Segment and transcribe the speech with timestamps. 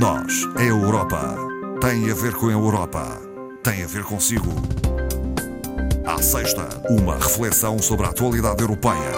[0.00, 1.36] Nós, a Europa,
[1.78, 3.20] tem a ver com a Europa,
[3.62, 4.48] tem a ver consigo.
[6.06, 9.12] À sexta, uma reflexão sobre a atualidade europeia.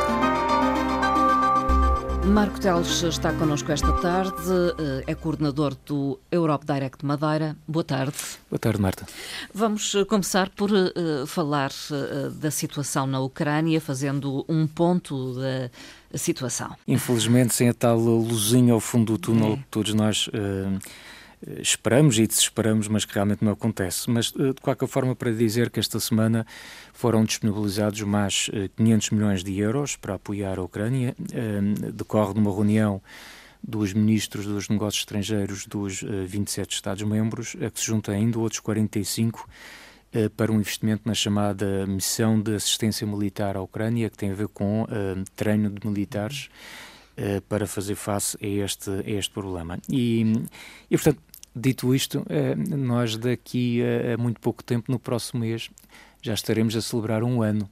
[2.24, 4.32] Marco Teles está connosco esta tarde,
[5.06, 7.56] eh, é coordenador do Europe Direct Madeira.
[7.66, 8.16] Boa tarde.
[8.50, 9.06] Boa tarde, Marta.
[9.54, 15.70] Vamos eh, começar por uh, falar uh, da situação na Ucrânia, fazendo um ponto da
[16.18, 16.76] situação.
[16.86, 19.56] Infelizmente, sem a tal luzinha ao fundo do túnel é.
[19.56, 20.78] que todos nós uh,
[21.60, 24.10] esperamos e desesperamos, mas que realmente não acontece.
[24.10, 26.46] Mas, uh, de qualquer forma, para dizer que esta semana
[26.92, 31.14] foram disponibilizados mais uh, 500 milhões de euros para apoiar a Ucrânia.
[31.92, 33.00] decorre de uma reunião
[33.62, 39.48] dos ministros dos negócios estrangeiros dos 27 Estados-membros, a que se junta ainda outros 45
[39.48, 39.81] eh,
[40.36, 44.48] para um investimento na chamada Missão de Assistência Militar à Ucrânia, que tem a ver
[44.48, 44.86] com uh,
[45.34, 46.50] treino de militares
[47.16, 49.78] uh, para fazer face a este, a este problema.
[49.88, 50.44] E,
[50.90, 51.18] e portanto,
[51.56, 55.70] dito isto, uh, nós daqui a, a, muito pouco tempo, no próximo mês,
[56.20, 57.68] já estaremos a celebrar um ano.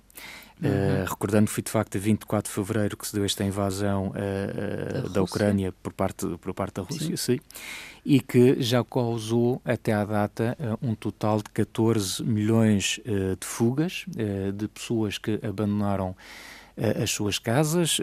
[0.63, 1.05] Uhum.
[1.07, 5.09] recordando que foi de facto a 24 de fevereiro que se deu esta invasão da,
[5.09, 7.37] da Ucrânia por parte, por parte da Rússia, sim.
[7.37, 7.41] sim
[8.05, 14.05] e que já causou até à data eh, um total de 14 milhões de fugas
[14.55, 16.17] de pessoas que abandonaram
[17.03, 17.99] as suas casas,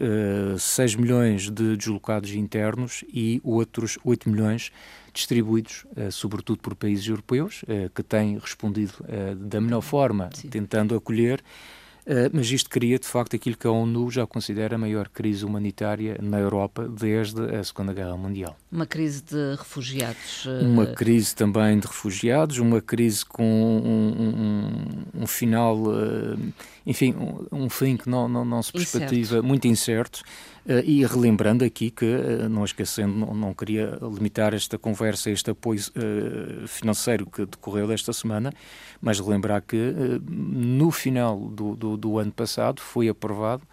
[0.60, 4.72] 6 milhões de deslocados internos e outros 8 milhões
[5.12, 8.94] distribuídos, sobretudo por países europeus, que têm respondido
[9.36, 10.50] da melhor forma, Sim.
[10.50, 11.86] tentando acolher Uh,
[12.32, 16.18] mas isto cria, de facto, aquilo que a ONU já considera a maior crise humanitária
[16.22, 18.56] na Europa desde a Segunda Guerra Mundial.
[18.72, 20.46] Uma crise de refugiados.
[20.46, 20.66] Uh...
[20.66, 26.54] Uma crise também de refugiados, uma crise com um, um, um final, uh,
[26.86, 29.44] enfim, um, um, fim que não, não, não se perspectiva, incerto.
[29.44, 30.22] muito incerto.
[30.68, 35.50] Uh, e relembrando aqui que, uh, não esquecendo, não, não, queria limitar esta conversa, este
[35.50, 38.52] apoio uh, financeiro que decorreu desta semana,
[39.00, 39.94] mas relembrar que
[40.30, 43.64] no final do, do, do, ano passado foi aprovado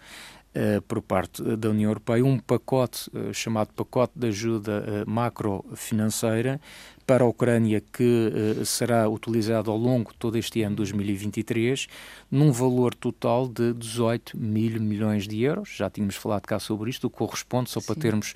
[0.87, 6.61] por parte da União Europeia um pacote chamado Pacote de Ajuda Macrofinanceira
[7.05, 11.87] para a Ucrânia que uh, será utilizado ao longo de todo este ano 2023,
[12.31, 15.69] num valor total de 18 mil milhões de euros.
[15.75, 17.87] Já tínhamos falado cá sobre isto, o que corresponde, só Sim.
[17.87, 18.33] para termos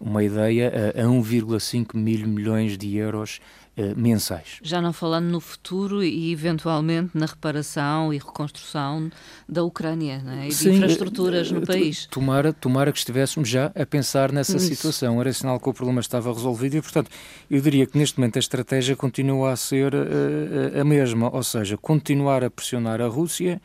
[0.00, 4.58] uma ideia, a 1,5 mil milhões de euros eh, mensais.
[4.62, 9.10] Já não falando no futuro e eventualmente na reparação e reconstrução
[9.48, 10.48] da Ucrânia é?
[10.48, 12.06] e Sim, de infraestruturas no eh, país.
[12.06, 14.66] Tomara, tomara que estivéssemos já a pensar nessa Isso.
[14.66, 15.20] situação.
[15.20, 17.10] Era sinal que o problema estava resolvido e, portanto,
[17.50, 21.76] eu diria que neste momento a estratégia continua a ser uh, a mesma, ou seja,
[21.76, 23.60] continuar a pressionar a Rússia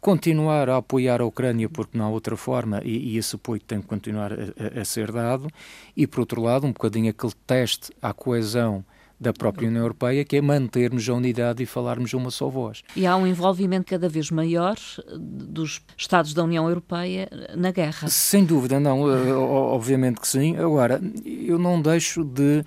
[0.00, 3.80] continuar a apoiar a Ucrânia porque não há outra forma e, e esse apoio tem
[3.80, 5.48] que continuar a, a, a, ser dado
[5.96, 8.84] e por outro lado um bocadinho aquele teste à coesão
[9.18, 12.82] da própria União Europeia, que é mantermos a unidade e falarmos uma só voz.
[12.94, 14.76] E há um envolvimento cada vez maior
[15.18, 18.08] dos Estados da União Europeia na guerra.
[18.08, 20.56] Sem dúvida, não, eh, obviamente que sim.
[20.56, 22.64] Agora, eu não deixo de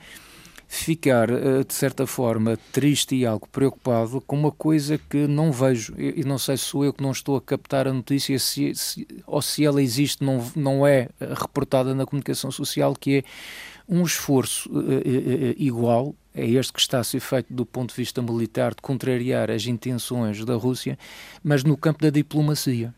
[0.68, 5.96] ficar, eh, de certa forma, triste e algo preocupado com uma coisa que não vejo.
[5.98, 9.08] E não sei se sou eu que não estou a captar a notícia se, se,
[9.26, 13.24] ou se ela existe, não, não é reportada na comunicação social, que é
[13.90, 17.96] um esforço uh, uh, igual é este que está a ser feito do ponto de
[17.96, 20.98] vista militar de contrariar as intenções da Rússia,
[21.44, 22.94] mas no campo da diplomacia.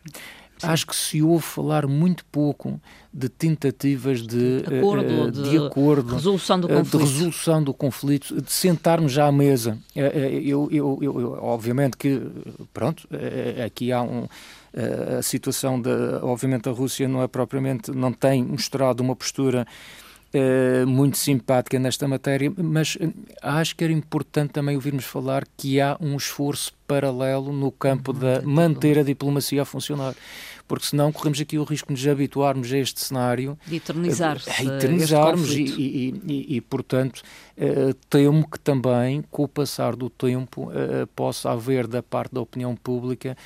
[0.58, 0.68] Sim.
[0.68, 2.80] Acho que se ouve falar muito pouco
[3.12, 6.98] de tentativas de acordo, de, de acordo resolução do conflito.
[6.98, 9.76] de resolução do conflito, de sentarmos já à mesa.
[9.96, 12.22] Eu, eu, eu obviamente que,
[12.72, 13.08] pronto,
[13.64, 14.28] aqui há um
[15.18, 19.66] a situação da, obviamente a Rússia não é propriamente, não tem mostrado uma postura
[20.34, 23.12] uh, muito simpática nesta matéria, mas uh,
[23.42, 28.42] acho que era importante também ouvirmos falar que há um esforço paralelo no campo de
[28.42, 30.14] manter a diplomacia a funcionar
[30.72, 33.58] porque senão corremos aqui o risco de nos habituarmos a este cenário.
[33.66, 34.48] De eternizar-se.
[34.48, 37.22] Uh, eternizarmos e, e, e, e, portanto,
[37.58, 42.40] uh, temo que também, com o passar do tempo, uh, possa haver da parte da
[42.40, 43.36] opinião pública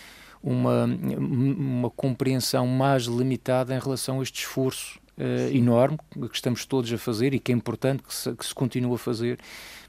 [0.41, 6.93] uma, uma compreensão mais limitada em relação a este esforço uh, enorme que estamos todos
[6.93, 9.39] a fazer e que é importante que se, que se continue a fazer,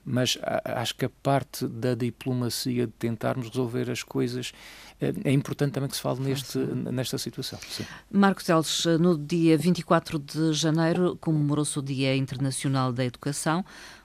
[0.05, 4.53] mas acho que a parte da diplomacia de tentarmos resolver as coisas
[4.99, 7.59] é importante também que se fale neste, nesta situação.
[7.69, 7.85] Sim.
[8.11, 13.63] Marcos Teles, no dia 24 de janeiro comemorou-se o Dia Internacional da Educação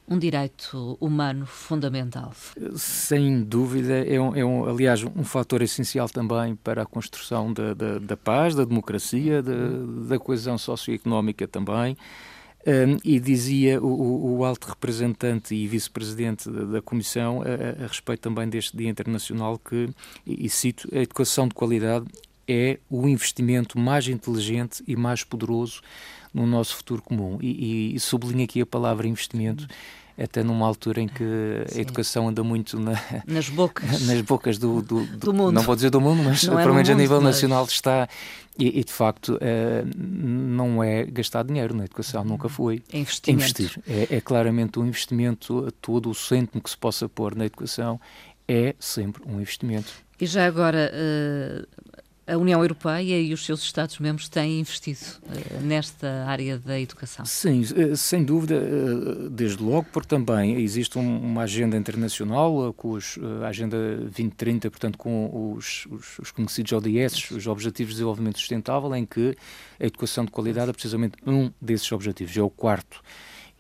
[0.09, 2.33] um direito humano fundamental.
[2.77, 7.73] Sem dúvida, é, um, é um, aliás um fator essencial também para a construção da,
[7.73, 9.53] da, da paz, da democracia, da,
[10.09, 11.97] da coesão socioeconómica também.
[13.05, 18.77] E dizia o, o, alto representante e vice-presidente da, Comissão, a, a, respeito também deste
[18.77, 19.91] Dia Internacional, que,
[20.25, 22.07] e, e cito, a educação de qualidade
[22.47, 25.81] é o investimento mais inteligente e mais poderoso
[26.33, 27.39] no nosso futuro comum.
[27.41, 29.67] E, e, sublinho aqui a palavra investimento.
[30.19, 31.25] Até numa altura em que
[31.67, 31.79] Sim.
[31.79, 32.93] a educação anda muito na,
[33.27, 35.53] nas bocas, nas bocas do, do, do, do, mundo.
[35.53, 37.35] Não vou dizer do mundo, mas não é pelo menos a nível mas...
[37.37, 38.09] nacional está.
[38.59, 42.83] E, e de facto, uh, não é gastar dinheiro na educação, nunca foi.
[42.93, 42.99] É.
[42.99, 43.81] Investir.
[43.89, 47.99] É, é claramente um investimento, todo o cêntimo que se possa pôr na educação
[48.47, 49.91] é sempre um investimento.
[50.21, 51.67] E já agora, uh,
[52.27, 57.25] a União Europeia e os seus Estados-membros têm investido uh, nesta área da educação?
[57.25, 62.91] Sim, uh, sem dúvida, uh, desde logo, porque também existe um, uma agenda internacional, com
[62.91, 68.39] os, a Agenda 2030, portanto, com os, os, os, conhecidos ODS, os Objetivos de Desenvolvimento
[68.39, 69.37] Sustentável, em que
[69.81, 73.03] a educação de qualidade é precisamente um desses objetivos, é o quarto.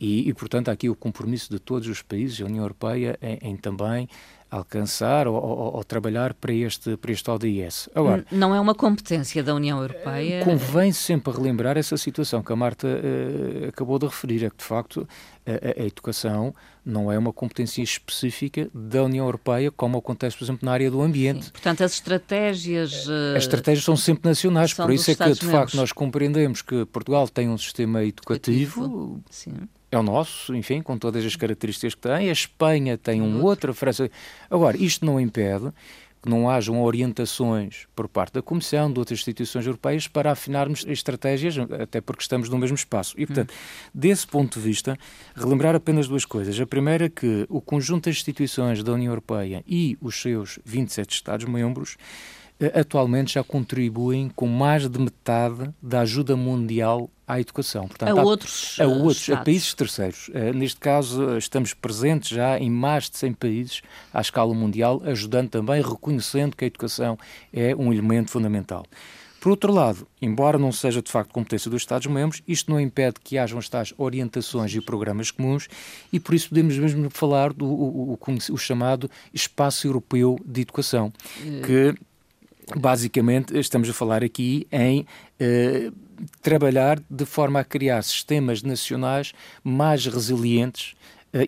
[0.00, 3.50] E, e, portanto, há aqui o compromisso de todos os países, a União Europeia, em,
[3.50, 4.08] em também
[4.53, 7.89] alcançar ou, ou, ou, trabalhar para este, para este ODS.
[7.95, 10.45] Agora, não é uma competência da União Europeia?
[10.45, 14.65] Convém sempre relembrar essa situação que a Marta uh, acabou de referir, é que de
[14.65, 15.09] facto
[15.47, 16.55] a, a, educação
[16.85, 21.01] não é uma competência específica da União Europeia, como acontece, por exemplo, na área do
[21.01, 21.47] ambiente.
[21.47, 21.51] Sim.
[21.53, 23.07] Portanto, as estratégias...
[23.07, 26.85] Uh, as estratégias são sempre nacionais, por isso é que, de facto, nós compreendemos que
[26.87, 29.73] Portugal tem um sistema educativo, educativo.
[29.93, 32.31] É o nosso, enfim, com todas as características que tem.
[32.31, 34.11] A Espanha tem um outro, a França.
[34.50, 35.71] Agora, isto não impede
[36.23, 41.59] que não hajam orientações por parte da Comissão, de outras instituições europeias, para afinarmos estratégias,
[41.59, 43.15] até porque estamos no mesmo espaço.
[43.19, 43.53] E, portanto,
[43.93, 44.97] desse ponto de vista,
[45.35, 46.59] relembrar apenas duas coisas.
[46.59, 51.12] A primeira é que o conjunto das instituições da União Europeia e os seus 27
[51.12, 51.99] Estados-membros
[52.59, 57.88] eh, atualmente já contribuem com mais de metade da ajuda mundial à educação.
[57.88, 60.29] Portanto, a, outros, a, outros a países terceiros.
[60.29, 63.82] Uh, neste caso, uh, estamos presentes já em mais de 100 países
[64.12, 67.19] à escala mundial, ajudando também, reconhecendo que a educação
[67.52, 68.84] é um elemento fundamental.
[69.40, 73.37] Por outro lado, embora não seja de facto competência dos Estados-membros, isto não impede que
[73.37, 75.67] hajam estas orientações e programas comuns
[76.12, 78.19] e por isso podemos mesmo falar do o, o,
[78.52, 81.12] o chamado Espaço Europeu de Educação,
[81.67, 81.93] que
[82.76, 85.06] basicamente estamos a falar aqui em
[85.38, 85.91] eh,
[86.41, 89.32] trabalhar de forma a criar sistemas nacionais
[89.64, 90.94] mais resilientes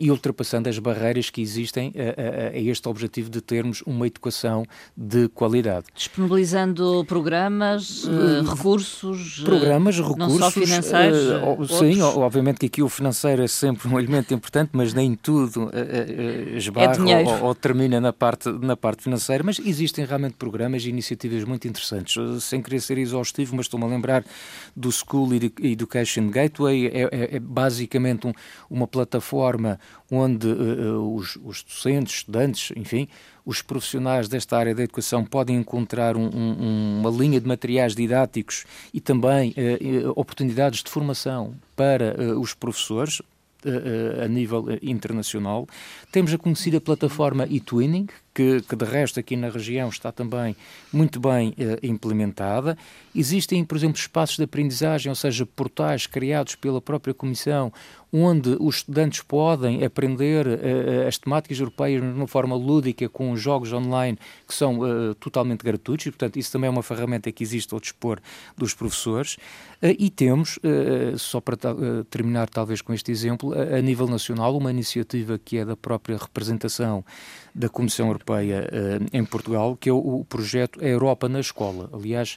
[0.00, 4.64] e ultrapassando as barreiras que existem a, a, a, este objetivo de termos uma educação
[4.96, 5.86] de qualidade.
[5.94, 11.18] Disponibilizando programas, uh, recursos, programas, recursos, não só financeiros.
[11.60, 15.66] Uh, sim, obviamente que aqui o financeiro é sempre um elemento importante, mas nem tudo
[15.66, 20.84] uh, esbarra é ou, ou, termina na parte, na parte financeira, mas existem realmente programas
[20.84, 22.14] e iniciativas muito interessantes.
[22.42, 24.24] Sem querer ser exaustivo, mas estou-me a lembrar
[24.74, 28.32] do School Education Gateway, é, é, é basicamente um,
[28.70, 29.73] uma plataforma
[30.10, 33.08] onde uh, os, os, docentes, estudantes, enfim,
[33.44, 38.64] os profissionais desta área da educação podem encontrar um, um, uma linha de materiais didáticos
[38.92, 43.20] e também uh, oportunidades de formação para uh, os professores,
[44.22, 45.66] a nível internacional.
[46.12, 50.56] Temos a conhecida plataforma eTwinning, que, que de resto aqui na região está também
[50.92, 52.76] muito bem eh, implementada.
[53.14, 57.72] Existem, por exemplo, espaços de aprendizagem, ou seja, portais criados pela própria Comissão,
[58.12, 63.72] onde os estudantes podem aprender uh, as temáticas europeias de uma forma lúdica, com jogos
[63.72, 64.78] online que são
[65.18, 68.20] totalmente gratuitos, e, portanto, isso também é uma ferramenta que existe ao dispor
[68.56, 69.36] dos professores.
[69.82, 70.58] E temos,
[71.16, 71.56] só para
[72.08, 77.04] terminar talvez com este exemplo, a nível nacional, uma iniciativa que é da própria representação
[77.54, 81.88] da Comissão Europeia uh, em Portugal, que é o, projeto Europa na Escola.
[81.92, 82.36] Aliás,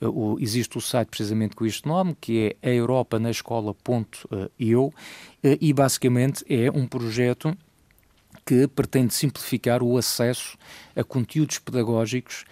[0.00, 4.94] uh, o, existe o site precisamente com este nome, que é europanascola.eu, uh,
[5.42, 7.56] e basicamente é um projeto
[8.44, 10.58] que pretende simplificar o acesso
[10.94, 12.44] a conteúdos pedagógicos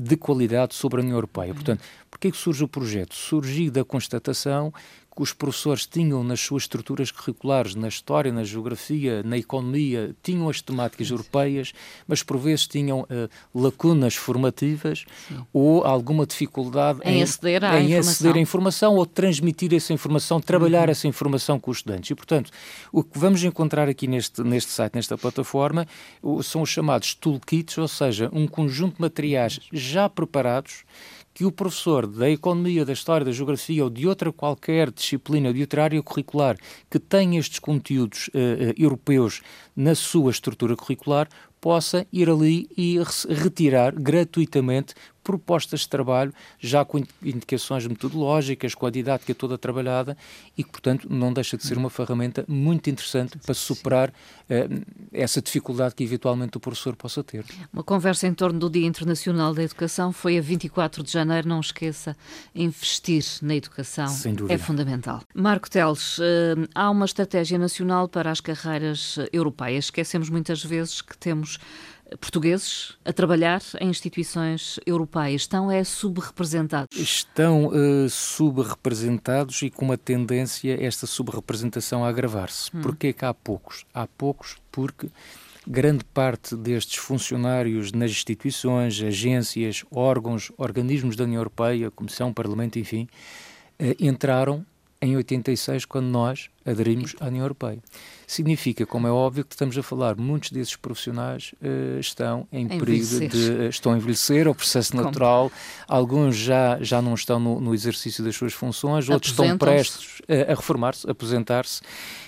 [0.00, 1.52] de qualidade sobre a União Europeia.
[1.52, 3.14] Portanto, por que surge o projeto?
[3.14, 4.72] Surgiu da constatação
[5.18, 10.48] que os professores tinham nas suas estruturas curriculares, na história, na geografia, na economia, tinham
[10.48, 11.72] as temáticas europeias,
[12.06, 15.44] mas por vezes tinham uh, lacunas formativas Sim.
[15.52, 18.10] ou alguma dificuldade em, em aceder, à, em informação.
[18.12, 20.92] aceder à informação ou transmitir essa informação, trabalhar uhum.
[20.92, 22.12] essa informação com os estudantes.
[22.12, 22.52] E, portanto,
[22.92, 25.84] o que vamos encontrar aqui neste, neste site, nesta plataforma,
[26.44, 30.84] são os chamados toolkits, ou seja, um conjunto de materiais já preparados
[31.38, 35.60] que o professor da economia, da história, da geografia ou de outra qualquer disciplina de
[35.60, 36.56] outra área curricular
[36.90, 39.40] que tenha estes conteúdos uh, europeus
[39.76, 41.28] na sua estrutura curricular
[41.60, 44.96] possa ir ali e retirar gratuitamente
[45.28, 50.16] propostas de trabalho já com indicações metodológicas, com a didática toda trabalhada
[50.56, 55.42] e que, portanto, não deixa de ser uma ferramenta muito interessante para superar uh, essa
[55.42, 57.44] dificuldade que eventualmente o professor possa ter.
[57.70, 61.60] Uma conversa em torno do Dia Internacional da Educação foi a 24 de janeiro, não
[61.60, 62.16] esqueça,
[62.54, 64.06] investir na educação
[64.48, 65.22] é fundamental.
[65.34, 66.22] Marco Teles, uh,
[66.74, 69.86] há uma estratégia nacional para as carreiras europeias.
[69.86, 71.58] Esquecemos muitas vezes que temos
[72.16, 76.96] portugueses a trabalhar em instituições europeias estão é subrepresentados?
[76.98, 82.74] Estão uh, subrepresentados e com uma tendência esta subrepresentação a agravar-se.
[82.74, 82.80] Hum.
[82.80, 83.84] Porquê que há poucos?
[83.92, 85.08] Há poucos porque
[85.66, 93.08] grande parte destes funcionários nas instituições, agências, órgãos, organismos da União Europeia, Comissão, Parlamento, enfim,
[93.78, 94.64] uh, entraram
[95.00, 97.78] em 86 quando nós aderimos à União Europeia.
[98.26, 103.20] Significa, como é óbvio, que estamos a falar, muitos desses profissionais uh, estão em perigo
[103.26, 105.50] de uh, estão a envelhecer, ao processo natural,
[105.86, 110.52] alguns já, já não estão no, no exercício das suas funções, outros estão prestes uh,
[110.52, 111.80] a reformar-se, a aposentar-se,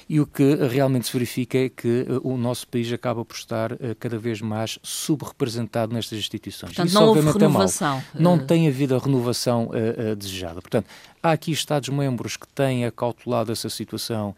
[0.08, 3.70] e o que realmente se verifica é que o nosso país acaba por estar
[4.00, 6.70] cada vez mais subrepresentado nestas instituições.
[6.70, 8.02] Portanto, Isso, não houve renovação.
[8.12, 9.70] É não tem havido a renovação
[10.18, 10.60] desejada.
[10.60, 10.86] Portanto,
[11.22, 14.29] há aqui Estados-membros que têm acautelado essa situação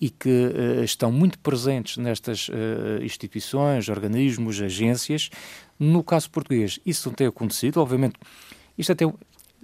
[0.00, 5.30] e que uh, estão muito presentes nestas uh, instituições, organismos, agências.
[5.78, 7.78] No caso português, isso não tem acontecido.
[7.78, 8.14] Obviamente,
[8.76, 9.04] isto até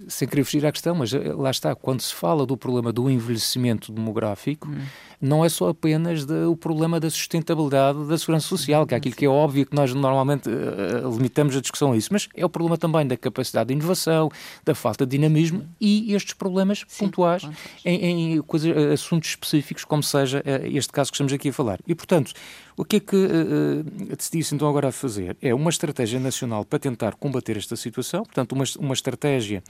[0.09, 3.09] sem querer fugir à questão, mas eh, lá está, quando se fala do problema do
[3.09, 4.83] envelhecimento demográfico, hum.
[5.21, 9.15] não é só apenas de, o problema da sustentabilidade da segurança social, que é aquilo
[9.15, 12.49] que é óbvio que nós normalmente uh, limitamos a discussão a isso, mas é o
[12.49, 14.31] problema também da capacidade de inovação,
[14.65, 17.49] da falta de dinamismo e estes problemas Sim, pontuais
[17.85, 21.79] em, em coisas, assuntos específicos, como seja este caso que estamos aqui a falar.
[21.87, 22.33] E, portanto,
[22.77, 23.85] o que é que uh,
[24.17, 25.37] decidi-se então agora a fazer?
[25.41, 29.63] É uma estratégia nacional para tentar combater esta situação, portanto, uma, uma estratégia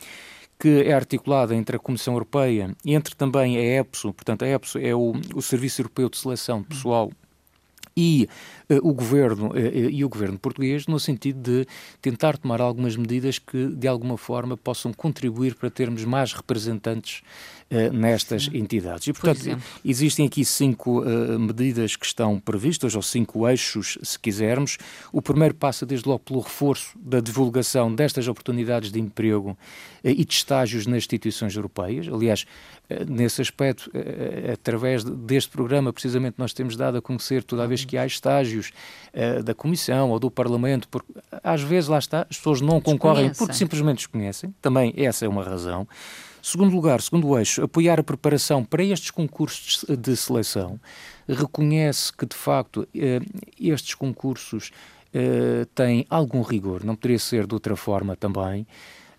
[0.58, 4.78] que é articulada entre a Comissão Europeia e entre também a EPSO, portanto, a EPSO
[4.78, 7.10] é o, o Serviço Europeu de Seleção de Pessoal
[7.96, 8.28] e
[8.70, 11.66] uh, o governo uh, e o governo português no sentido de
[12.00, 17.22] tentar tomar algumas medidas que de alguma forma possam contribuir para termos mais representantes
[17.92, 18.58] nestas Sim.
[18.58, 19.06] entidades.
[19.06, 21.02] E portanto existem aqui cinco
[21.38, 24.78] medidas que estão previstas ou cinco eixos, se quisermos.
[25.12, 29.56] O primeiro passa desde logo pelo reforço da divulgação destas oportunidades de emprego
[30.02, 32.06] e de estágios nas instituições europeias.
[32.08, 32.44] Aliás,
[33.08, 33.90] nesse aspecto,
[34.52, 38.72] através deste programa, precisamente nós temos dado a conhecer toda vez que há estágios
[39.44, 43.54] da Comissão ou do Parlamento, porque às vezes lá está, as pessoas não concorrem porque
[43.54, 45.88] simplesmente desconhecem, também essa é uma razão.
[46.44, 50.78] Segundo lugar, segundo eixo, apoiar a preparação para estes concursos de seleção.
[51.26, 53.18] Reconhece que, de facto, eh,
[53.58, 54.70] estes concursos
[55.14, 58.66] eh, têm algum rigor, não poderia ser de outra forma também.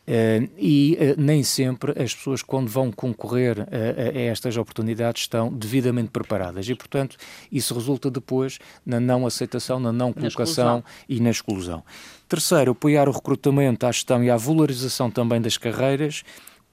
[0.08, 5.51] Uh, e uh, nem sempre as pessoas, quando vão concorrer a, a, estas oportunidades, estão
[5.51, 6.70] devidamente preparadas.
[6.70, 7.17] E, portanto,
[7.51, 11.84] isso resulta depois na não aceitação, na não colocação e na exclusão.
[12.29, 16.24] Terceiro, apoiar o recrutamento, a gestão e a valorização também das carreiras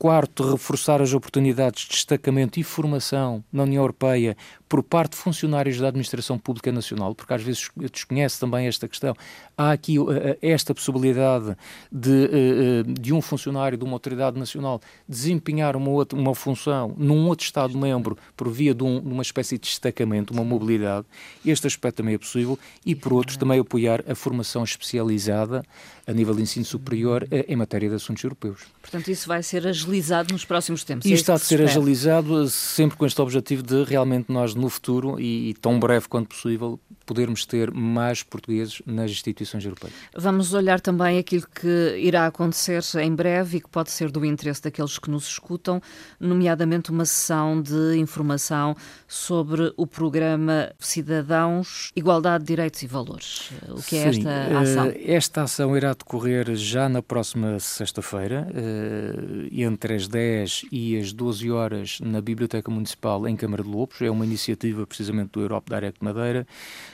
[0.02, 4.37] Quarto, reforçar as oportunidades de destacamento e formação na União Europeia
[4.68, 9.14] por parte de funcionários da Administração Pública Nacional, porque às vezes desconhece também esta questão.
[9.56, 10.09] Há aqui uh,
[10.42, 11.56] esta possibilidade
[11.92, 17.28] de, uh, de um funcionário de uma autoridade nacional desempenhar uma, outra, uma função num
[17.28, 21.06] outro Estado-membro por via de, um, uma espécie de destacamento, uma mobilidade.
[21.47, 22.59] Este aspecto também é possível.
[22.85, 25.62] E, por outros, também apoiar a formação especializada
[26.04, 28.62] a nível de ensino superior em matéria de assuntos europeus.
[28.80, 29.91] Portanto, isso vai ser agilizado
[30.32, 31.06] nos próximos tempos.
[31.06, 35.20] E é está a ser agilizado sempre com este objetivo de realmente nós, no futuro,
[35.20, 39.94] e, e tão breve quanto possível, podermos ter mais portugueses nas instituições europeias.
[40.16, 44.62] Vamos olhar também aquilo que irá acontecer em breve e que pode ser do interesse
[44.62, 45.80] daqueles que nos escutam,
[46.18, 53.50] nomeadamente uma sessão de informação sobre o programa Cidadãos, Igualdade, Direitos e Valores.
[53.68, 54.87] O que é Sim, esta ação?
[54.87, 61.12] Eh, esta ação irá decorrer já na próxima sexta-feira, eh, entre as 10 e as
[61.12, 64.00] 12 horas, na Biblioteca Municipal em Câmara de Lobos.
[64.00, 66.47] É uma iniciativa precisamente do Área de Madeira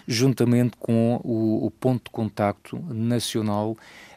[0.08, 3.76] juntamente com o, o ponto de contacto nacional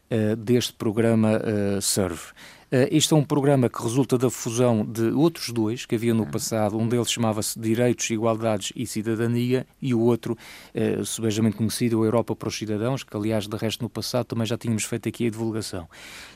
[0.10, 2.32] uh, deste programa uh, SERVE.
[2.72, 6.26] Uh, este é um programa que resulta da fusão de outros dois que havia no
[6.26, 6.78] passado.
[6.78, 10.38] Um deles chamava-se Direitos, Igualdades e Cidadania e o outro,
[10.74, 14.46] uh, subejamente conhecido, a Europa para os Cidadãos, que aliás, de resto, no passado também
[14.46, 15.86] já tínhamos feito aqui a divulgação.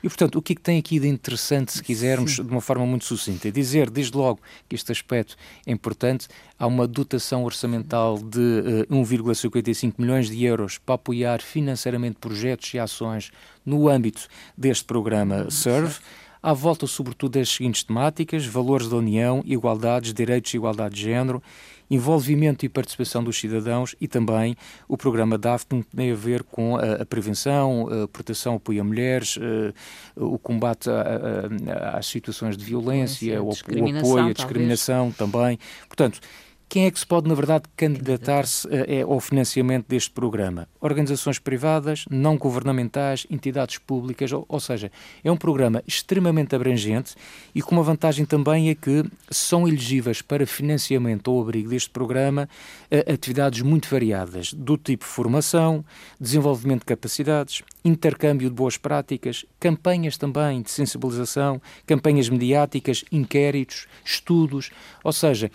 [0.03, 2.43] E, portanto, o que é que tem aqui de interessante, se quisermos, Sim.
[2.43, 3.47] de uma forma muito sucinta?
[3.47, 6.27] É dizer, desde logo, que este aspecto é importante.
[6.57, 12.73] Há uma dotação orçamental de uh, eh, 1,55 milhões de euros para apoiar financeiramente projetos
[12.73, 13.31] e ações
[13.65, 15.99] no âmbito deste programa SERVE
[16.45, 21.41] à volta, sobretudo, das seguintes temáticas: valores da União, igualdades, direitos e igualdade de género,
[21.89, 24.55] envolvimento e participação dos cidadãos e também
[24.87, 28.83] o programa DAFNE que tem a ver com a, a prevenção, a proteção, apoio a
[28.83, 29.73] mulheres, uh,
[30.15, 35.31] o combate a, a, às situações de violência, o, o apoio, a discriminação talvez.
[35.31, 35.59] também.
[35.87, 36.19] Portanto,
[36.67, 40.67] quem é que se pode, na verdade, candidatar-se eh, é, ao financiamento deste programa?
[40.81, 44.91] Organizações privadas, não governamentais, entidades públicas, ou, ou, seja,
[45.23, 47.15] é um programa extremamente abrangente
[47.53, 52.49] e com uma vantagem também é que são elegíveis para financiamento ou abrigo deste programa
[52.89, 55.85] eh, atividades muito variadas, do tipo formação,
[56.19, 64.71] desenvolvimento de capacidades, intercâmbio de boas práticas, campanhas também de sensibilização, campanhas mediáticas, inquéritos, estudos,
[65.03, 65.51] ou seja,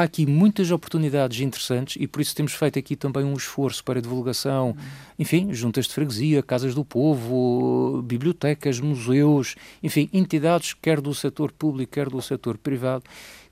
[0.00, 4.00] há aqui muitas oportunidades interessantes e por isso temos feito aqui também um esforço para
[4.00, 4.74] divulgação,
[5.18, 11.92] enfim, juntas de freguesia, casas do povo, bibliotecas, museus, enfim, entidades, quer do setor público,
[11.92, 13.04] quer do setor privado,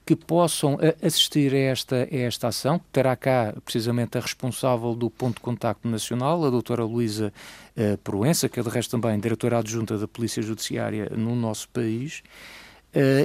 [0.07, 4.95] que possam eh, assistir a esta, a esta ação, que terá cá precisamente a responsável
[4.95, 7.31] do ponto de contacto nacional, a doutora Luísa
[7.77, 12.23] uh, Proença, que é de resto também diretora adjunta da Polícia Judiciária no nosso país,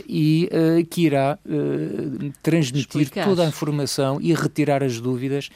[0.07, 3.25] e uh, que irá uh, transmitir Explicar.
[3.25, 5.49] toda a informação e retirar as dúvidas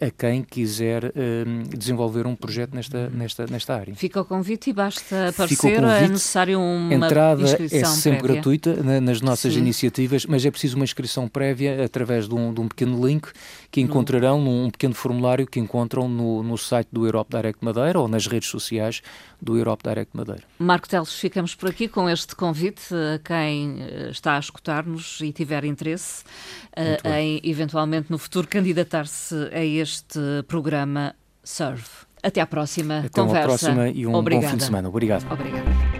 [0.00, 1.12] a, quem quiser
[1.68, 3.94] desenvolver um projeto nesta, nesta, nesta área.
[3.94, 8.34] Fica o convite e basta aparecer, é necessário uma entrada inscrição é sempre prévia.
[8.34, 9.60] gratuita na, nas nossas Sim.
[9.60, 13.28] iniciativas, mas é preciso uma inscrição prévia através de um, de um pequeno link
[13.70, 17.98] que encontrarão num um pequeno formulário que encontram no, no site do Europe Direct Madeira
[17.98, 19.02] ou nas redes sociais
[19.40, 20.42] do Europe Direct Madeira.
[20.58, 25.32] Marco Teles, ficamos por aqui com este convite a quem eh, está a escutar-nos e
[25.32, 26.22] tiver interesse
[26.76, 31.84] uh, em, eventualmente, no futuro, candidatar-se a este programa Serve.
[32.22, 33.38] Até à próxima Até conversa.
[33.38, 34.46] Até à próxima e um Obrigada.
[34.46, 34.88] bom fim de semana.
[34.88, 35.30] Obrigado.
[35.30, 35.93] Obrigada.